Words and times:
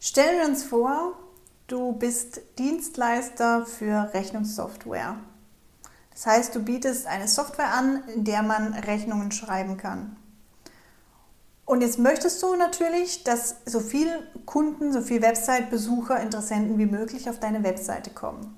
Stellen 0.00 0.38
wir 0.38 0.46
uns 0.46 0.62
vor, 0.62 1.18
du 1.66 1.92
bist 1.92 2.40
Dienstleister 2.58 3.66
für 3.66 4.12
Rechnungssoftware. 4.14 5.16
Das 6.12 6.26
heißt, 6.26 6.54
du 6.54 6.60
bietest 6.60 7.06
eine 7.06 7.26
Software 7.26 7.72
an, 7.72 8.02
in 8.14 8.24
der 8.24 8.42
man 8.42 8.74
Rechnungen 8.74 9.32
schreiben 9.32 9.76
kann. 9.76 10.16
Und 11.64 11.80
jetzt 11.80 11.98
möchtest 11.98 12.42
du 12.42 12.54
natürlich, 12.54 13.24
dass 13.24 13.56
so 13.66 13.80
viele 13.80 14.22
Kunden, 14.46 14.92
so 14.92 15.02
viele 15.02 15.22
Website-Besucher, 15.22 16.20
Interessenten 16.20 16.78
wie 16.78 16.86
möglich 16.86 17.28
auf 17.28 17.40
deine 17.40 17.62
Webseite 17.62 18.10
kommen. 18.10 18.56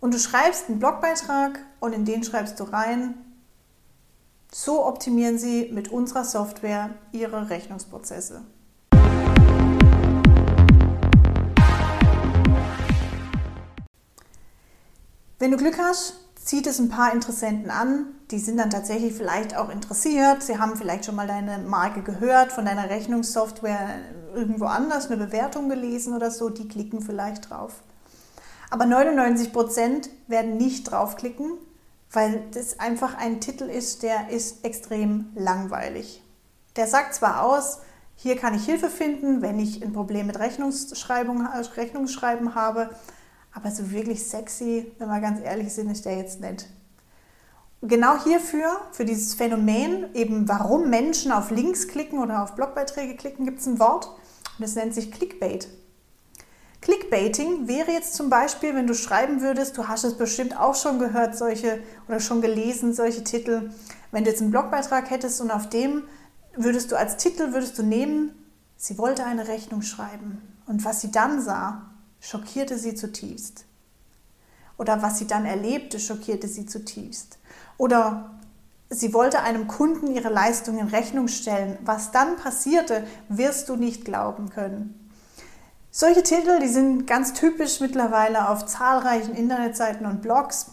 Und 0.00 0.14
du 0.14 0.18
schreibst 0.18 0.68
einen 0.68 0.78
Blogbeitrag 0.78 1.58
und 1.80 1.92
in 1.92 2.04
den 2.04 2.22
schreibst 2.22 2.58
du 2.60 2.64
rein, 2.64 3.14
so 4.50 4.86
optimieren 4.86 5.38
sie 5.38 5.70
mit 5.72 5.88
unserer 5.88 6.24
Software 6.24 6.90
ihre 7.12 7.50
Rechnungsprozesse. 7.50 8.44
Wenn 15.40 15.52
du 15.52 15.56
Glück 15.56 15.78
hast, 15.78 16.14
zieht 16.34 16.66
es 16.66 16.80
ein 16.80 16.88
paar 16.88 17.12
Interessenten 17.12 17.70
an. 17.70 18.06
Die 18.32 18.40
sind 18.40 18.56
dann 18.56 18.70
tatsächlich 18.70 19.14
vielleicht 19.14 19.56
auch 19.56 19.68
interessiert. 19.68 20.42
Sie 20.42 20.58
haben 20.58 20.76
vielleicht 20.76 21.04
schon 21.04 21.14
mal 21.14 21.28
deine 21.28 21.58
Marke 21.58 22.02
gehört, 22.02 22.50
von 22.50 22.64
deiner 22.64 22.90
Rechnungssoftware 22.90 24.00
irgendwo 24.34 24.64
anders 24.64 25.06
eine 25.06 25.16
Bewertung 25.16 25.68
gelesen 25.68 26.14
oder 26.14 26.32
so. 26.32 26.48
Die 26.50 26.66
klicken 26.66 27.02
vielleicht 27.02 27.50
drauf. 27.50 27.74
Aber 28.70 28.84
99 28.84 29.52
Prozent 29.52 30.10
werden 30.26 30.56
nicht 30.56 30.90
draufklicken, 30.90 31.52
weil 32.10 32.42
das 32.52 32.80
einfach 32.80 33.16
ein 33.16 33.40
Titel 33.40 33.64
ist, 33.64 34.02
der 34.02 34.30
ist 34.30 34.64
extrem 34.64 35.30
langweilig. 35.36 36.20
Der 36.74 36.88
sagt 36.88 37.14
zwar 37.14 37.44
aus, 37.44 37.78
hier 38.16 38.36
kann 38.36 38.54
ich 38.54 38.64
Hilfe 38.64 38.90
finden, 38.90 39.40
wenn 39.40 39.60
ich 39.60 39.84
ein 39.84 39.92
Problem 39.92 40.26
mit 40.26 40.40
Rechnungsschreibung, 40.40 41.46
Rechnungsschreiben 41.46 42.56
habe, 42.56 42.90
aber 43.58 43.72
so 43.72 43.90
wirklich 43.90 44.24
sexy, 44.24 44.92
wenn 44.98 45.08
wir 45.08 45.20
ganz 45.20 45.40
ehrlich 45.40 45.72
sind, 45.72 45.90
ist 45.90 46.04
der 46.04 46.16
jetzt 46.16 46.40
nicht. 46.40 46.66
Genau 47.82 48.22
hierfür, 48.22 48.70
für 48.92 49.04
dieses 49.04 49.34
Phänomen, 49.34 50.14
eben 50.14 50.48
warum 50.48 50.90
Menschen 50.90 51.32
auf 51.32 51.50
Links 51.50 51.88
klicken 51.88 52.20
oder 52.20 52.44
auf 52.44 52.54
Blogbeiträge 52.54 53.16
klicken, 53.16 53.44
gibt 53.44 53.58
es 53.58 53.66
ein 53.66 53.80
Wort 53.80 54.06
und 54.06 54.60
das 54.60 54.76
nennt 54.76 54.94
sich 54.94 55.10
Clickbait. 55.10 55.68
Clickbaiting 56.82 57.66
wäre 57.66 57.90
jetzt 57.90 58.14
zum 58.14 58.30
Beispiel, 58.30 58.76
wenn 58.76 58.86
du 58.86 58.94
schreiben 58.94 59.40
würdest, 59.40 59.76
du 59.76 59.88
hast 59.88 60.04
es 60.04 60.16
bestimmt 60.16 60.56
auch 60.56 60.76
schon 60.76 61.00
gehört, 61.00 61.36
solche 61.36 61.80
oder 62.06 62.20
schon 62.20 62.40
gelesen, 62.40 62.94
solche 62.94 63.24
Titel. 63.24 63.72
Wenn 64.12 64.22
du 64.22 64.30
jetzt 64.30 64.40
einen 64.40 64.52
Blogbeitrag 64.52 65.10
hättest 65.10 65.40
und 65.40 65.50
auf 65.50 65.68
dem 65.68 66.04
würdest 66.54 66.92
du 66.92 66.96
als 66.96 67.16
Titel 67.16 67.52
würdest 67.52 67.76
du 67.76 67.82
nehmen, 67.82 68.30
sie 68.76 68.98
wollte 68.98 69.24
eine 69.24 69.48
Rechnung 69.48 69.82
schreiben. 69.82 70.42
Und 70.66 70.84
was 70.84 71.00
sie 71.00 71.10
dann 71.10 71.42
sah, 71.42 71.88
schockierte 72.20 72.78
sie 72.78 72.94
zutiefst. 72.94 73.64
Oder 74.76 75.02
was 75.02 75.18
sie 75.18 75.26
dann 75.26 75.44
erlebte, 75.44 75.98
schockierte 75.98 76.48
sie 76.48 76.66
zutiefst. 76.66 77.38
Oder 77.76 78.30
sie 78.90 79.12
wollte 79.12 79.40
einem 79.40 79.66
Kunden 79.66 80.14
ihre 80.14 80.28
Leistung 80.28 80.78
in 80.78 80.88
Rechnung 80.88 81.28
stellen. 81.28 81.78
Was 81.84 82.12
dann 82.12 82.36
passierte, 82.36 83.04
wirst 83.28 83.68
du 83.68 83.76
nicht 83.76 84.04
glauben 84.04 84.50
können. 84.50 84.94
Solche 85.90 86.22
Titel, 86.22 86.60
die 86.60 86.68
sind 86.68 87.06
ganz 87.06 87.32
typisch 87.32 87.80
mittlerweile 87.80 88.48
auf 88.50 88.66
zahlreichen 88.66 89.34
Internetseiten 89.34 90.06
und 90.06 90.22
Blogs. 90.22 90.66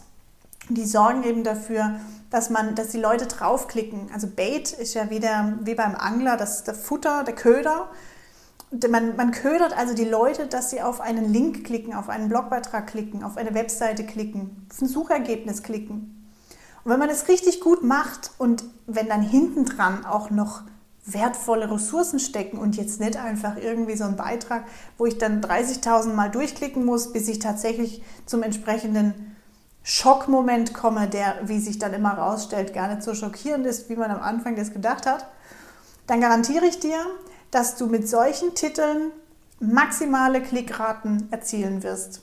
Die 0.68 0.84
sorgen 0.84 1.24
eben 1.24 1.42
dafür, 1.42 1.98
dass 2.30 2.50
man, 2.50 2.74
dass 2.74 2.88
die 2.88 3.00
Leute 3.00 3.26
draufklicken. 3.26 4.10
Also 4.12 4.28
Bait 4.28 4.72
ist 4.72 4.94
ja 4.94 5.10
wieder 5.10 5.54
wie 5.62 5.74
beim 5.74 5.94
Angler, 5.94 6.36
das 6.36 6.64
der 6.64 6.74
Futter, 6.74 7.24
der 7.24 7.34
Köder 7.34 7.88
man, 8.88 9.16
man 9.16 9.30
ködert 9.30 9.76
also 9.76 9.94
die 9.94 10.04
Leute, 10.04 10.46
dass 10.46 10.70
sie 10.70 10.82
auf 10.82 11.00
einen 11.00 11.32
Link 11.32 11.64
klicken, 11.64 11.94
auf 11.94 12.08
einen 12.08 12.28
Blogbeitrag 12.28 12.86
klicken, 12.86 13.22
auf 13.22 13.36
eine 13.36 13.54
Webseite 13.54 14.04
klicken, 14.04 14.66
auf 14.70 14.80
ein 14.80 14.88
Suchergebnis 14.88 15.62
klicken. 15.62 16.26
Und 16.84 16.92
wenn 16.92 16.98
man 16.98 17.10
es 17.10 17.28
richtig 17.28 17.60
gut 17.60 17.82
macht 17.82 18.30
und 18.38 18.64
wenn 18.86 19.08
dann 19.08 19.22
hinten 19.22 19.64
dran 19.64 20.04
auch 20.04 20.30
noch 20.30 20.62
wertvolle 21.04 21.70
Ressourcen 21.70 22.18
stecken 22.18 22.58
und 22.58 22.76
jetzt 22.76 23.00
nicht 23.00 23.16
einfach 23.16 23.56
irgendwie 23.56 23.96
so 23.96 24.04
ein 24.04 24.16
Beitrag, 24.16 24.64
wo 24.98 25.06
ich 25.06 25.18
dann 25.18 25.40
30.000 25.40 26.12
Mal 26.12 26.30
durchklicken 26.30 26.84
muss, 26.84 27.12
bis 27.12 27.28
ich 27.28 27.38
tatsächlich 27.38 28.02
zum 28.26 28.42
entsprechenden 28.42 29.36
Schockmoment 29.84 30.74
komme, 30.74 31.08
der, 31.08 31.36
wie 31.44 31.60
sich 31.60 31.78
dann 31.78 31.94
immer 31.94 32.14
rausstellt, 32.14 32.74
gar 32.74 32.88
nicht 32.88 33.04
so 33.04 33.14
schockierend 33.14 33.66
ist, 33.66 33.88
wie 33.88 33.94
man 33.94 34.10
am 34.10 34.20
Anfang 34.20 34.56
das 34.56 34.72
gedacht 34.72 35.06
hat, 35.06 35.28
dann 36.08 36.20
garantiere 36.20 36.66
ich 36.66 36.80
dir, 36.80 36.98
dass 37.50 37.76
du 37.76 37.86
mit 37.86 38.08
solchen 38.08 38.54
Titeln 38.54 39.12
maximale 39.60 40.42
Klickraten 40.42 41.28
erzielen 41.30 41.82
wirst. 41.82 42.22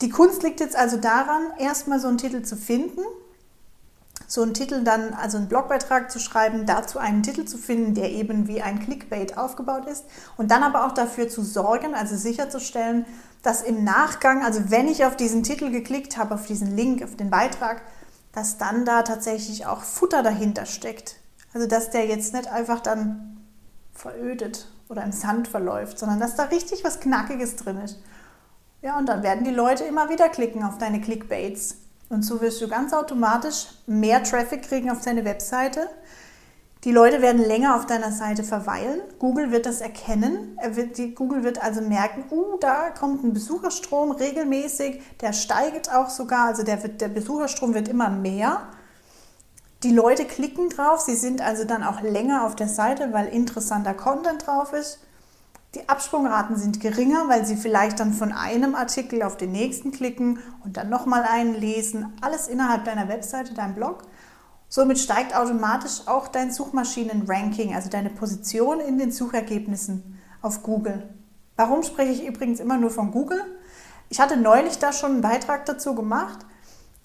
Die 0.00 0.08
Kunst 0.10 0.42
liegt 0.42 0.60
jetzt 0.60 0.76
also 0.76 0.96
daran, 0.96 1.42
erstmal 1.58 2.00
so 2.00 2.08
einen 2.08 2.18
Titel 2.18 2.42
zu 2.42 2.56
finden, 2.56 3.02
so 4.26 4.42
einen 4.42 4.54
Titel 4.54 4.84
dann, 4.84 5.12
also 5.12 5.36
einen 5.36 5.48
Blogbeitrag 5.48 6.10
zu 6.10 6.20
schreiben, 6.20 6.64
dazu 6.64 6.98
einen 6.98 7.22
Titel 7.22 7.44
zu 7.44 7.58
finden, 7.58 7.94
der 7.94 8.10
eben 8.10 8.46
wie 8.46 8.62
ein 8.62 8.78
Clickbait 8.78 9.36
aufgebaut 9.36 9.86
ist 9.86 10.04
und 10.36 10.50
dann 10.50 10.62
aber 10.62 10.86
auch 10.86 10.92
dafür 10.92 11.28
zu 11.28 11.42
sorgen, 11.42 11.94
also 11.94 12.16
sicherzustellen, 12.16 13.04
dass 13.42 13.62
im 13.62 13.84
Nachgang, 13.84 14.44
also 14.44 14.70
wenn 14.70 14.88
ich 14.88 15.04
auf 15.04 15.16
diesen 15.16 15.42
Titel 15.42 15.70
geklickt 15.70 16.16
habe, 16.16 16.34
auf 16.34 16.46
diesen 16.46 16.76
Link, 16.76 17.02
auf 17.02 17.16
den 17.16 17.30
Beitrag, 17.30 17.82
dass 18.32 18.56
dann 18.56 18.84
da 18.84 19.02
tatsächlich 19.02 19.66
auch 19.66 19.82
Futter 19.82 20.22
dahinter 20.22 20.64
steckt. 20.64 21.16
Also 21.52 21.66
dass 21.66 21.90
der 21.90 22.06
jetzt 22.06 22.32
nicht 22.32 22.48
einfach 22.48 22.80
dann 22.80 23.39
verödet 24.00 24.66
oder 24.88 25.04
im 25.04 25.12
Sand 25.12 25.48
verläuft, 25.48 25.98
sondern 25.98 26.20
dass 26.20 26.34
da 26.34 26.44
richtig 26.44 26.84
was 26.84 27.00
Knackiges 27.00 27.56
drin 27.56 27.80
ist. 27.80 28.00
Ja, 28.82 28.98
und 28.98 29.08
dann 29.08 29.22
werden 29.22 29.44
die 29.44 29.50
Leute 29.50 29.84
immer 29.84 30.08
wieder 30.08 30.28
klicken 30.28 30.62
auf 30.62 30.78
deine 30.78 31.00
Clickbaits. 31.00 31.76
Und 32.08 32.22
so 32.22 32.40
wirst 32.40 32.60
du 32.60 32.68
ganz 32.68 32.92
automatisch 32.92 33.66
mehr 33.86 34.22
Traffic 34.22 34.62
kriegen 34.62 34.90
auf 34.90 35.02
deine 35.02 35.24
Webseite. 35.24 35.88
Die 36.84 36.92
Leute 36.92 37.20
werden 37.20 37.44
länger 37.44 37.76
auf 37.76 37.84
deiner 37.84 38.10
Seite 38.10 38.42
verweilen. 38.42 39.02
Google 39.18 39.52
wird 39.52 39.66
das 39.66 39.82
erkennen. 39.82 40.58
Wird, 40.70 40.96
die, 40.96 41.14
Google 41.14 41.44
wird 41.44 41.62
also 41.62 41.82
merken, 41.82 42.24
uh, 42.30 42.56
da 42.58 42.88
kommt 42.88 43.22
ein 43.22 43.34
Besucherstrom 43.34 44.12
regelmäßig, 44.12 45.02
der 45.20 45.34
steigt 45.34 45.94
auch 45.94 46.08
sogar, 46.08 46.46
also 46.46 46.62
der, 46.62 46.82
wird, 46.82 47.02
der 47.02 47.08
Besucherstrom 47.08 47.74
wird 47.74 47.88
immer 47.88 48.08
mehr. 48.08 48.62
Die 49.82 49.92
Leute 49.92 50.26
klicken 50.26 50.68
drauf, 50.68 51.00
sie 51.00 51.16
sind 51.16 51.40
also 51.40 51.64
dann 51.64 51.82
auch 51.82 52.02
länger 52.02 52.44
auf 52.44 52.54
der 52.54 52.68
Seite, 52.68 53.12
weil 53.12 53.28
interessanter 53.28 53.94
Content 53.94 54.46
drauf 54.46 54.74
ist. 54.74 55.00
Die 55.74 55.88
Absprungraten 55.88 56.56
sind 56.56 56.80
geringer, 56.80 57.28
weil 57.28 57.46
sie 57.46 57.56
vielleicht 57.56 57.98
dann 57.98 58.12
von 58.12 58.32
einem 58.32 58.74
Artikel 58.74 59.22
auf 59.22 59.38
den 59.38 59.52
nächsten 59.52 59.90
klicken 59.90 60.40
und 60.64 60.76
dann 60.76 60.90
nochmal 60.90 61.22
einen 61.22 61.54
lesen. 61.54 62.12
Alles 62.20 62.48
innerhalb 62.48 62.84
deiner 62.84 63.08
Webseite, 63.08 63.54
dein 63.54 63.74
Blog. 63.74 64.02
Somit 64.68 64.98
steigt 64.98 65.34
automatisch 65.34 66.02
auch 66.06 66.28
dein 66.28 66.52
Suchmaschinen-Ranking, 66.52 67.74
also 67.74 67.88
deine 67.88 68.10
Position 68.10 68.80
in 68.80 68.98
den 68.98 69.12
Suchergebnissen 69.12 70.20
auf 70.42 70.62
Google. 70.62 71.08
Warum 71.56 71.82
spreche 71.82 72.12
ich 72.12 72.26
übrigens 72.26 72.60
immer 72.60 72.76
nur 72.76 72.90
von 72.90 73.12
Google? 73.12 73.42
Ich 74.10 74.20
hatte 74.20 74.36
neulich 74.36 74.78
da 74.78 74.92
schon 74.92 75.12
einen 75.12 75.20
Beitrag 75.22 75.64
dazu 75.66 75.94
gemacht. 75.94 76.44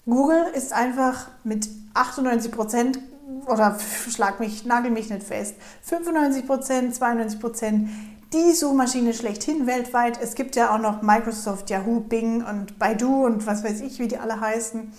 Google 0.06 0.44
ist 0.54 0.72
einfach 0.72 1.26
mit 1.42 1.68
98 1.94 2.52
Prozent 2.52 2.98
oder 3.46 3.76
schlag 4.08 4.38
mich, 4.38 4.64
nagel 4.64 4.92
mich 4.92 5.10
nicht 5.10 5.24
fest, 5.24 5.56
95 5.82 6.46
Prozent, 6.46 6.94
92 6.94 7.40
Prozent 7.40 7.88
die 8.32 8.52
Suchmaschine 8.52 9.14
schlechthin 9.14 9.66
weltweit. 9.66 10.20
Es 10.20 10.34
gibt 10.34 10.56
ja 10.56 10.74
auch 10.74 10.78
noch 10.78 11.02
Microsoft, 11.02 11.70
Yahoo, 11.70 12.00
Bing 12.00 12.44
und 12.44 12.78
Baidu 12.78 13.24
und 13.24 13.46
was 13.46 13.64
weiß 13.64 13.80
ich, 13.80 13.98
wie 13.98 14.08
die 14.08 14.18
alle 14.18 14.40
heißen. 14.40 14.92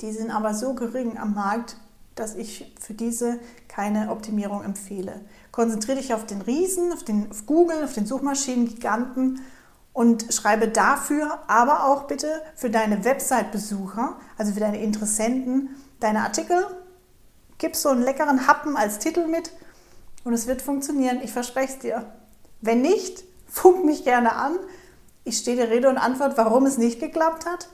Die 0.00 0.12
sind 0.12 0.30
aber 0.30 0.54
so 0.54 0.74
gering 0.74 1.18
am 1.18 1.34
Markt, 1.34 1.76
dass 2.14 2.34
ich 2.34 2.74
für 2.80 2.94
diese 2.94 3.38
keine 3.68 4.10
Optimierung 4.10 4.62
empfehle. 4.62 5.20
Konzentriere 5.52 5.98
dich 5.98 6.14
auf 6.14 6.26
den 6.26 6.40
Riesen, 6.40 6.92
auf, 6.92 7.02
den, 7.04 7.30
auf 7.30 7.46
Google, 7.46 7.82
auf 7.84 7.94
den 7.94 8.06
Suchmaschinen-Giganten 8.06 9.40
und 9.98 10.32
schreibe 10.32 10.68
dafür, 10.68 11.40
aber 11.48 11.86
auch 11.86 12.04
bitte 12.04 12.40
für 12.54 12.70
deine 12.70 13.04
Website-Besucher, 13.04 14.14
also 14.36 14.52
für 14.52 14.60
deine 14.60 14.80
Interessenten, 14.80 15.70
deine 15.98 16.20
Artikel. 16.20 16.68
Gib 17.58 17.74
so 17.74 17.88
einen 17.88 18.02
leckeren 18.02 18.46
Happen 18.46 18.76
als 18.76 19.00
Titel 19.00 19.26
mit 19.26 19.50
und 20.22 20.34
es 20.34 20.46
wird 20.46 20.62
funktionieren. 20.62 21.18
Ich 21.20 21.32
verspreche 21.32 21.72
es 21.72 21.78
dir. 21.80 22.12
Wenn 22.60 22.80
nicht, 22.80 23.24
funk 23.48 23.84
mich 23.84 24.04
gerne 24.04 24.36
an. 24.36 24.52
Ich 25.24 25.38
stehe 25.38 25.56
dir 25.56 25.68
Rede 25.68 25.88
und 25.88 25.98
Antwort, 25.98 26.36
warum 26.36 26.66
es 26.66 26.78
nicht 26.78 27.00
geklappt 27.00 27.44
hat. 27.44 27.68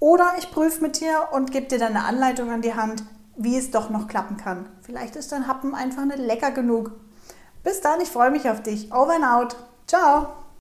Oder 0.00 0.32
ich 0.38 0.50
prüfe 0.50 0.82
mit 0.82 0.98
dir 0.98 1.28
und 1.30 1.52
gebe 1.52 1.68
dir 1.68 1.78
dann 1.78 1.94
eine 1.94 2.04
Anleitung 2.04 2.50
an 2.50 2.62
die 2.62 2.74
Hand, 2.74 3.04
wie 3.36 3.56
es 3.56 3.70
doch 3.70 3.90
noch 3.90 4.08
klappen 4.08 4.36
kann. 4.36 4.66
Vielleicht 4.82 5.14
ist 5.14 5.30
dein 5.30 5.46
Happen 5.46 5.76
einfach 5.76 6.04
nicht 6.04 6.18
lecker 6.18 6.50
genug. 6.50 6.90
Bis 7.62 7.80
dann, 7.80 8.00
ich 8.00 8.08
freue 8.08 8.32
mich 8.32 8.50
auf 8.50 8.60
dich. 8.60 8.92
Over 8.92 9.14
and 9.14 9.24
out. 9.24 9.56
Ciao. 9.86 10.39